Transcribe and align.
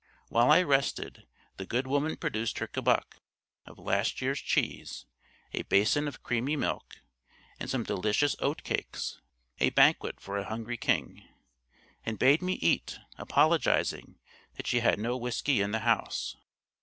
While 0.29 0.49
I 0.49 0.63
rested, 0.63 1.27
the 1.57 1.65
good 1.67 1.85
woman 1.85 2.17
produced 2.17 2.57
her 2.57 2.65
kebbuck 2.67 3.17
of 3.67 3.77
last 3.77 4.19
year's 4.19 4.41
cheese, 4.41 5.05
a 5.53 5.61
basin 5.61 6.07
of 6.07 6.23
creamy 6.23 6.55
milk, 6.55 6.95
and 7.59 7.69
some 7.69 7.83
delicious 7.83 8.35
oat 8.39 8.63
cakes, 8.63 9.21
a 9.59 9.69
banquet 9.69 10.19
for 10.19 10.39
a 10.39 10.45
hungry 10.45 10.77
king, 10.77 11.23
and 12.03 12.17
bade 12.17 12.41
me 12.41 12.53
eat, 12.53 12.97
apologising 13.19 14.17
that 14.57 14.65
she 14.65 14.79
had 14.79 14.97
no 14.97 15.15
whisky 15.17 15.61
in 15.61 15.69
the 15.69 15.81
house. 15.81 16.35